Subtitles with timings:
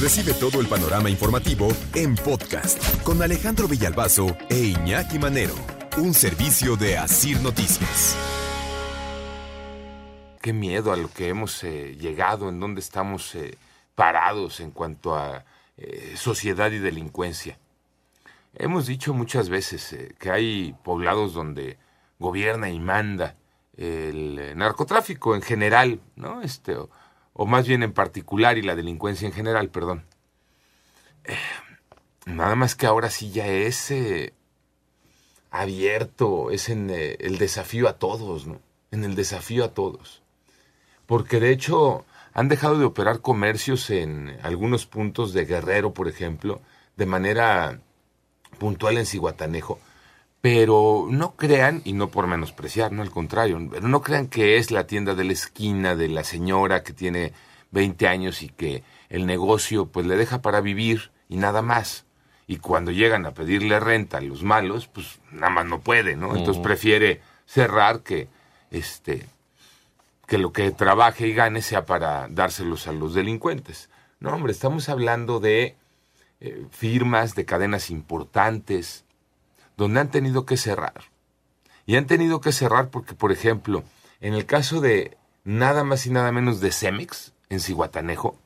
[0.00, 5.54] Recibe todo el panorama informativo en podcast con Alejandro Villalbazo e Iñaki Manero.
[5.96, 8.16] Un servicio de Asir Noticias.
[10.40, 13.34] Qué miedo a lo que hemos eh, llegado, en donde estamos.
[13.34, 13.58] Eh,
[13.98, 15.44] parados en cuanto a
[15.76, 17.58] eh, sociedad y delincuencia.
[18.54, 21.78] Hemos dicho muchas veces que hay poblados donde
[22.20, 23.34] gobierna y manda
[23.76, 26.42] el narcotráfico en general, ¿no?
[26.42, 26.76] Este,
[27.38, 30.04] o, más bien en particular y la delincuencia en general, perdón.
[32.26, 33.92] nada más que ahora sí ya es
[35.50, 38.60] abierto, es en el desafío a todos, ¿no?
[38.90, 40.22] En el desafío a todos.
[41.06, 42.04] Porque de hecho
[42.34, 46.60] han dejado de operar comercios en algunos puntos de Guerrero, por ejemplo,
[46.96, 47.80] de manera
[48.58, 49.78] puntual en Cihuatanejo.
[50.40, 54.70] Pero no crean, y no por menospreciar, no al contrario, pero no crean que es
[54.70, 57.32] la tienda de la esquina de la señora que tiene
[57.72, 62.04] 20 años y que el negocio pues le deja para vivir y nada más.
[62.46, 66.34] Y cuando llegan a pedirle renta a los malos, pues nada más no puede, ¿no?
[66.34, 68.28] Entonces prefiere cerrar que
[68.70, 69.26] este
[70.26, 73.88] que lo que trabaje y gane sea para dárselos a los delincuentes.
[74.20, 75.76] No, hombre, estamos hablando de
[76.40, 79.06] eh, firmas, de cadenas importantes,
[79.78, 81.04] donde han tenido que cerrar.
[81.86, 83.84] Y han tenido que cerrar porque, por ejemplo,
[84.20, 88.36] en el caso de nada más y nada menos de Cemex, en Cihuatanejo,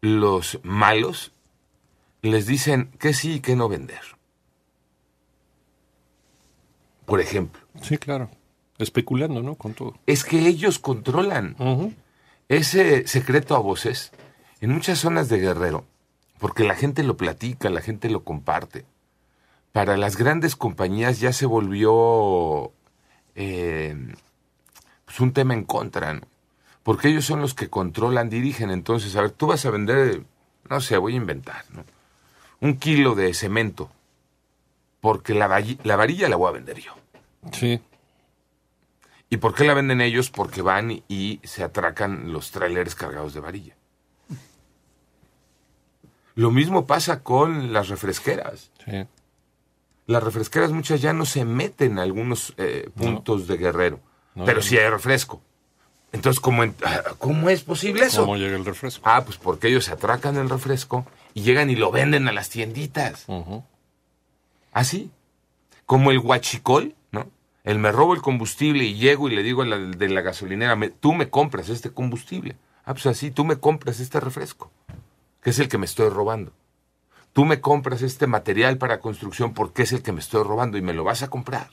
[0.00, 1.32] los malos
[2.22, 4.02] les dicen que sí y que no vender.
[7.06, 7.62] Por ejemplo.
[7.80, 8.28] Sí, claro.
[8.78, 9.54] Especulando, ¿no?
[9.54, 9.94] Con todo.
[10.06, 11.56] Es que ellos controlan
[12.48, 14.10] ese secreto a voces
[14.60, 15.84] en muchas zonas de Guerrero,
[16.38, 18.84] porque la gente lo platica, la gente lo comparte.
[19.76, 22.72] Para las grandes compañías ya se volvió
[23.34, 23.94] eh,
[25.04, 26.22] pues un tema en contra, ¿no?
[26.82, 28.70] Porque ellos son los que controlan, dirigen.
[28.70, 30.22] Entonces, a ver, tú vas a vender,
[30.70, 31.84] no sé, voy a inventar, ¿no?
[32.60, 33.90] Un kilo de cemento,
[35.02, 36.94] porque la, la varilla la voy a vender yo.
[37.52, 37.78] Sí.
[39.28, 40.30] ¿Y por qué la venden ellos?
[40.30, 43.76] Porque van y se atracan los trailers cargados de varilla.
[46.34, 48.70] Lo mismo pasa con las refresqueras.
[48.82, 49.06] Sí.
[50.06, 54.00] Las refresqueras muchas ya no se meten en algunos eh, puntos de Guerrero,
[54.44, 55.40] pero sí hay refresco.
[56.12, 56.62] Entonces, ¿cómo,
[57.18, 58.22] ¿cómo es posible eso?
[58.22, 59.02] ¿Cómo llega el refresco?
[59.04, 62.48] Ah, pues porque ellos se atracan el refresco y llegan y lo venden a las
[62.48, 63.26] tienditas.
[64.72, 65.10] Así.
[65.84, 66.94] Como el huachicol,
[67.66, 70.78] el me robo el combustible y llego y le digo a la de la gasolinera,
[71.00, 72.56] tú me compras este combustible.
[72.84, 74.70] Ah, pues así, tú me compras este refresco,
[75.42, 76.52] que es el que me estoy robando.
[77.36, 80.80] Tú me compras este material para construcción porque es el que me estoy robando y
[80.80, 81.68] me lo vas a comprar.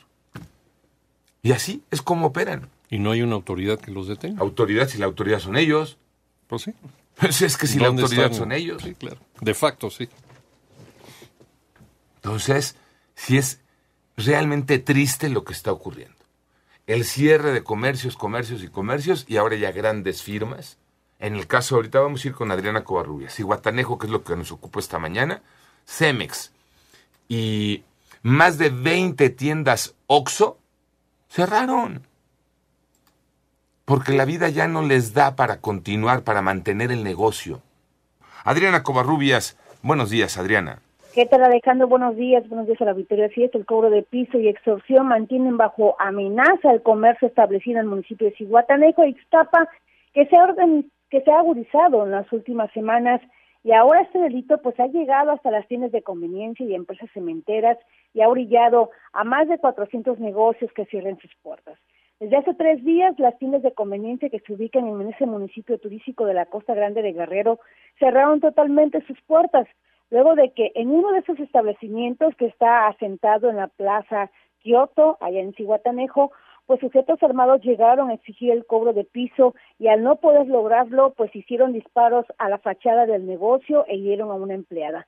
[1.41, 2.68] Y así es como operan.
[2.90, 4.41] ¿Y no hay una autoridad que los detenga?
[4.41, 5.97] Autoridad, si la autoridad son ellos.
[6.47, 6.73] Pues sí.
[7.16, 8.84] Pues es que si la autoridad son ellos.
[8.84, 9.16] Sí, claro.
[9.40, 10.09] De facto, sí.
[12.16, 12.75] Entonces,
[13.16, 13.62] si es
[14.18, 16.18] realmente triste lo que está ocurriendo.
[16.88, 20.78] El cierre de comercios, comercios y comercios y ahora ya grandes firmas.
[21.23, 24.25] En el caso, ahorita vamos a ir con Adriana Covarrubias y Guatanejo, que es lo
[24.25, 25.41] que nos ocupó esta mañana,
[25.85, 26.53] Cemex
[27.29, 27.85] y
[28.23, 30.57] más de 20 tiendas OXO
[31.29, 32.01] cerraron.
[33.85, 37.61] Porque la vida ya no les da para continuar, para mantener el negocio.
[38.44, 40.79] Adriana Covarrubias, buenos días, Adriana.
[41.13, 41.88] ¿Qué tal Alejandro?
[41.88, 43.57] Buenos días, buenos días a la Victoria Fiesta.
[43.57, 48.28] El cobro de piso y extorsión mantienen bajo amenaza el comercio establecido en el municipio
[48.28, 49.69] de Cihuatanejo Ixtapa,
[50.13, 50.44] que se, ha
[51.13, 53.22] que se ha agudizado en las últimas semanas
[53.64, 57.78] y ahora este delito pues ha llegado hasta las tiendas de conveniencia y empresas cementeras
[58.16, 61.78] y ha orillado a más de 400 negocios que cierren sus puertas.
[62.20, 66.26] Desde hace tres días, las tiendas de conveniencia que se ubican en ese municipio turístico
[66.26, 67.59] de la Costa Grande de Guerrero
[67.99, 69.67] cerraron totalmente sus puertas
[70.09, 74.32] luego de que en uno de esos establecimientos que está asentado en la Plaza
[74.64, 76.32] Kioto, allá en Cihuatanejo,
[76.66, 81.14] pues sujetos armados llegaron a exigir el cobro de piso y al no poder lograrlo,
[81.14, 85.08] pues hicieron disparos a la fachada del negocio e hirieron a una empleada.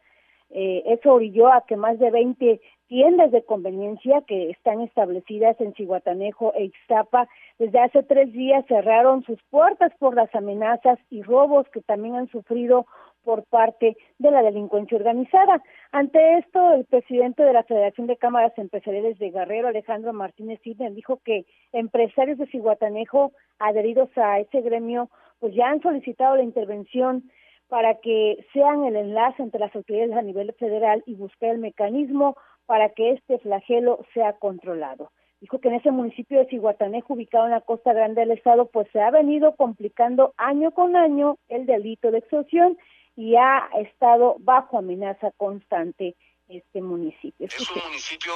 [0.51, 5.73] Eh, eso orilló a que más de 20 tiendas de conveniencia que están establecidas en
[5.73, 7.27] Cihuatanejo e Ixtapa
[7.57, 12.29] desde hace tres días cerraron sus puertas por las amenazas y robos que también han
[12.29, 12.85] sufrido
[13.23, 15.61] por parte de la delincuencia organizada.
[15.91, 20.93] Ante esto, el presidente de la Federación de Cámaras Empresariales de Guerrero, Alejandro Martínez Sidney,
[20.93, 25.09] dijo que empresarios de Cihuatanejo adheridos a ese gremio,
[25.39, 27.23] pues ya han solicitado la intervención
[27.67, 32.37] para que sean el enlace entre las autoridades a nivel federal y buscar el mecanismo
[32.65, 35.11] para que este flagelo sea controlado.
[35.41, 38.87] Dijo que en ese municipio de Cihuatanejo, ubicado en la costa grande del estado, pues
[38.91, 42.77] se ha venido complicando año con año el delito de extorsión
[43.15, 46.15] y ha estado bajo amenaza constante
[46.47, 47.47] este municipio.
[47.47, 48.33] Es un municipio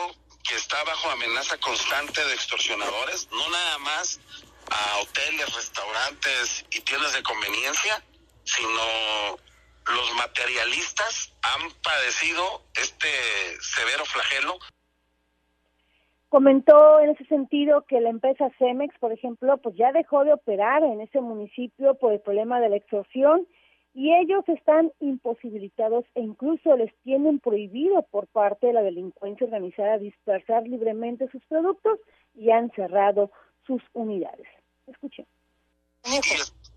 [0.47, 4.19] que está bajo amenaza constante de extorsionadores, no nada más
[4.71, 8.03] a hoteles, restaurantes y tiendas de conveniencia,
[8.49, 9.37] sino
[9.85, 12.43] los materialistas han padecido
[12.75, 13.07] este
[13.61, 14.57] severo flagelo.
[16.29, 20.83] Comentó en ese sentido que la empresa Cemex, por ejemplo, pues ya dejó de operar
[20.83, 23.47] en ese municipio por el problema de la extorsión
[23.95, 29.97] y ellos están imposibilitados e incluso les tienen prohibido por parte de la delincuencia organizada
[29.97, 31.99] dispersar libremente sus productos
[32.35, 33.31] y han cerrado
[33.65, 34.47] sus unidades.
[34.85, 35.25] Escuchen.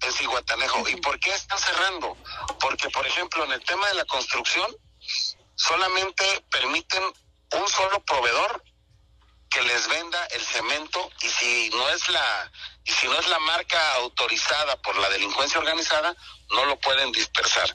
[0.06, 0.88] Es Iguatanejo.
[0.88, 2.16] ¿Y por qué están cerrando?
[2.60, 4.66] Porque, por ejemplo, en el tema de la construcción,
[5.54, 8.62] solamente permiten un solo proveedor
[9.50, 12.50] que les venda el cemento y si no es la
[12.84, 16.16] y si no es la marca autorizada por la delincuencia organizada
[16.54, 17.68] no lo pueden dispersar.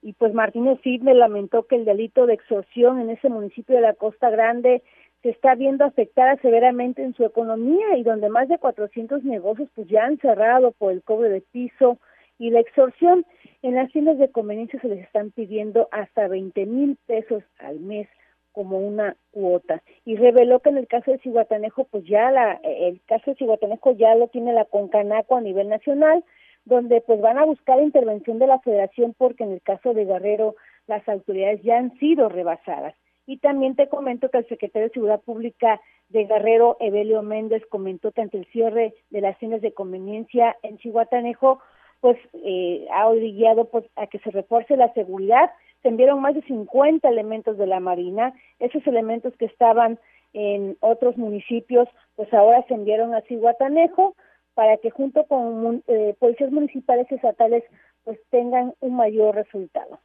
[0.00, 3.94] Y pues Martínez me lamentó que el delito de extorsión en ese municipio de la
[3.94, 4.82] Costa Grande
[5.22, 9.86] se está viendo afectada severamente en su economía y donde más de 400 negocios pues
[9.88, 11.98] ya han cerrado por el cobre de piso
[12.38, 13.24] y la extorsión.
[13.62, 18.08] En las tiendas de conveniencia se les están pidiendo hasta 20 mil pesos al mes
[18.50, 23.00] como una cuota y reveló que en el caso de Cihuatanejo pues ya la el
[23.06, 26.22] caso de Cihuatanejo ya lo tiene la Concanaco a nivel nacional
[26.66, 30.54] donde pues van a buscar intervención de la Federación porque en el caso de Guerrero
[30.86, 32.94] las autoridades ya han sido rebasadas
[33.26, 38.12] y también te comento que el secretario de Seguridad Pública de Guerrero, Evelio Méndez, comentó
[38.12, 41.60] que ante el cierre de las tiendas de conveniencia en Cihuatanejo,
[42.00, 45.50] pues eh, ha obligado pues, a que se refuerce la seguridad
[45.82, 48.32] se enviaron más de 50 elementos de la Marina.
[48.58, 49.98] Esos elementos que estaban
[50.32, 54.14] en otros municipios, pues ahora se enviaron a Cihuatanejo
[54.54, 57.64] para que junto con eh, policías municipales y estatales
[58.04, 60.00] pues tengan un mayor resultado.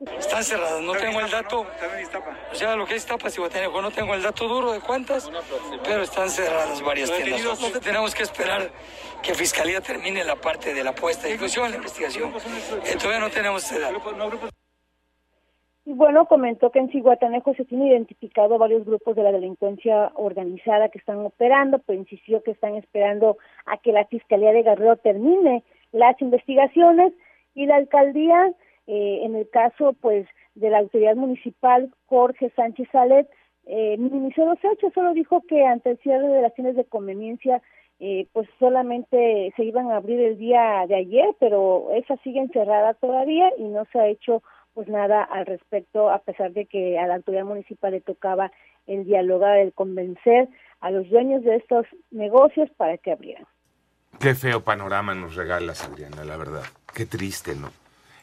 [0.00, 1.66] Están cerradas, no tengo el dato.
[2.52, 5.28] O sea, lo que es Tapas y Guatanejo, no tengo el dato duro de cuántas,
[5.84, 7.80] pero están cerradas varias tiendas.
[7.82, 8.70] Tenemos que esperar
[9.22, 12.32] que Fiscalía termine la parte de la puesta de inclusión, la investigación.
[12.84, 14.00] Eh, todavía no tenemos ese dato.
[15.84, 20.90] Y bueno, comentó que en Cihuatanejo se tiene identificado varios grupos de la delincuencia organizada
[20.90, 25.64] que están operando, pero insistió que están esperando a que la Fiscalía de Guerrero termine
[25.90, 27.14] las investigaciones
[27.54, 28.52] y la alcaldía,
[28.88, 33.28] eh, en el caso pues de la autoridad municipal Jorge Sánchez Salet,
[33.66, 37.60] eh, minimizó los hechos, solo dijo que ante el cierre de las tiendas de conveniencia
[38.00, 42.94] eh, pues solamente se iban a abrir el día de ayer, pero esa sigue encerrada
[42.94, 44.42] todavía y no se ha hecho
[44.72, 48.52] pues nada al respecto, a pesar de que a la autoridad municipal le tocaba
[48.86, 50.48] el dialogar, el convencer
[50.80, 53.44] a los dueños de estos negocios para que abrieran.
[54.18, 56.62] Qué feo panorama nos regalas, Adriana, la verdad.
[56.94, 57.70] Qué triste, ¿no?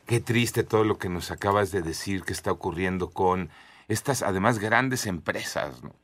[0.05, 3.49] Qué triste todo lo que nos acabas de decir que está ocurriendo con
[3.87, 5.95] estas, además, grandes empresas, ¿no?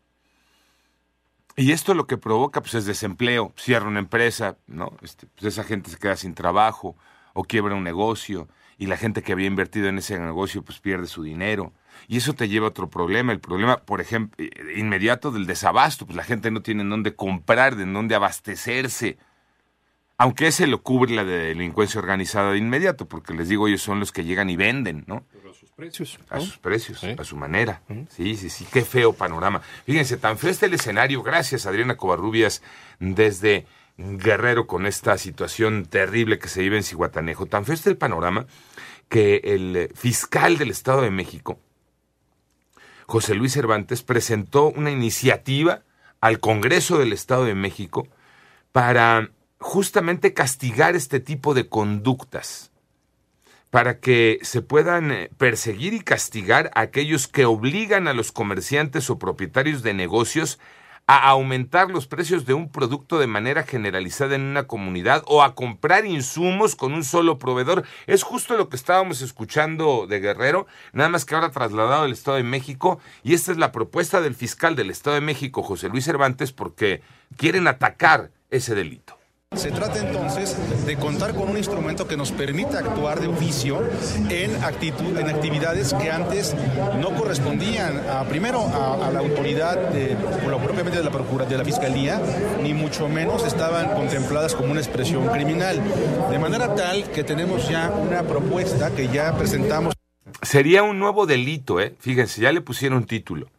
[1.56, 3.54] Y esto lo que provoca, pues, es desempleo.
[3.58, 4.98] Cierra una empresa, ¿no?
[5.02, 6.96] Este, pues esa gente se queda sin trabajo
[7.34, 8.48] o quiebra un negocio
[8.82, 11.72] y la gente que había invertido en ese negocio pues pierde su dinero.
[12.08, 14.44] Y eso te lleva a otro problema, el problema, por ejemplo,
[14.76, 19.20] inmediato del desabasto, pues la gente no tiene en dónde comprar, de dónde abastecerse.
[20.22, 24.12] Aunque ese lo cubre la delincuencia organizada de inmediato, porque les digo, ellos son los
[24.12, 25.26] que llegan y venden, ¿no?
[25.32, 26.20] Pero a sus precios.
[26.30, 27.82] A sus precios, a su manera.
[28.10, 29.64] Sí, sí, sí, qué feo panorama.
[29.84, 32.62] Fíjense, tan feo está el escenario, gracias Adriana Covarrubias,
[33.00, 33.66] desde
[33.98, 37.48] Guerrero con esta situación terrible que se vive en Cihuatanejo.
[37.48, 38.46] Tan feo está el panorama
[39.10, 41.60] que el fiscal del Estado de México,
[43.08, 45.82] José Luis Cervantes, presentó una iniciativa
[46.20, 48.08] al Congreso del Estado de México
[48.72, 52.72] para justamente castigar este tipo de conductas,
[53.70, 59.10] para que se puedan eh, perseguir y castigar a aquellos que obligan a los comerciantes
[59.10, 60.60] o propietarios de negocios
[61.08, 65.56] a aumentar los precios de un producto de manera generalizada en una comunidad o a
[65.56, 67.86] comprar insumos con un solo proveedor.
[68.08, 72.38] Es justo lo que estábamos escuchando de Guerrero, nada más que ahora trasladado al Estado
[72.38, 73.00] de México.
[73.24, 77.02] Y esta es la propuesta del fiscal del Estado de México, José Luis Cervantes, porque
[77.36, 79.21] quieren atacar ese delito.
[79.54, 80.56] Se trata entonces
[80.86, 83.84] de contar con un instrumento que nos permita actuar de oficio
[84.30, 86.56] en, en actividades que antes
[87.02, 90.16] no correspondían a, primero a, la autoridad, de,
[90.50, 92.22] lo propiamente de la Procuraduría, de la Fiscalía,
[92.64, 95.82] ni mucho menos estaban contempladas como una expresión criminal.
[96.30, 99.94] De manera tal que tenemos ya una propuesta que ya presentamos.
[100.42, 101.94] Sería un nuevo delito, ¿eh?
[102.00, 103.50] Fíjense, ya le pusieron título.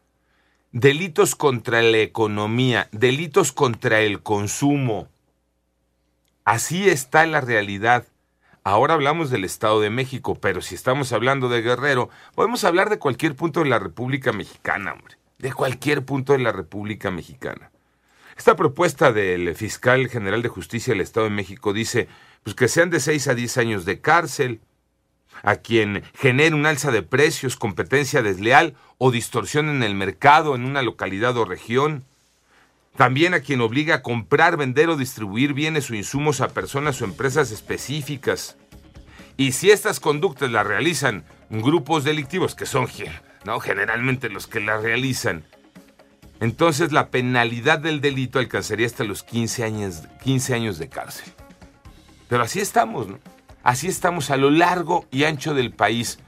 [0.73, 5.12] Delitos contra la economía, delitos contra el consumo
[6.45, 8.05] Así está la realidad.
[8.65, 12.99] Ahora hablamos del Estado de México, pero si estamos hablando de Guerrero, podemos hablar de
[12.99, 15.17] cualquier punto de la República Mexicana, hombre.
[15.39, 17.71] De cualquier punto de la República Mexicana.
[18.37, 22.09] Esta propuesta del fiscal general de justicia del Estado de México dice
[22.43, 24.61] pues que sean de 6 a 10 años de cárcel
[25.43, 30.65] a quien genere un alza de precios, competencia desleal o distorsión en el mercado en
[30.65, 32.05] una localidad o región
[32.97, 37.05] también a quien obliga a comprar, vender o distribuir bienes o insumos a personas o
[37.05, 38.57] empresas específicas.
[39.37, 42.87] Y si estas conductas las realizan grupos delictivos, que son
[43.61, 45.45] generalmente los que las realizan,
[46.41, 51.33] entonces la penalidad del delito alcanzaría hasta los 15 años, 15 años de cárcel.
[52.29, 53.19] Pero así estamos, ¿no?
[53.63, 56.19] Así estamos a lo largo y ancho del país.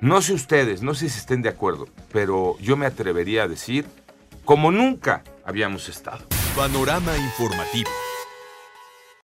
[0.00, 3.86] No sé ustedes, no sé si estén de acuerdo, pero yo me atrevería a decir,
[4.44, 6.24] como nunca habíamos estado.
[6.56, 7.90] Panorama informativo.